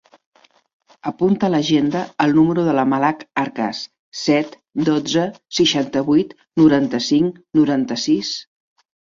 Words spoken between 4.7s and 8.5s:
dotze, seixanta-vuit, noranta-cinc, noranta-sis.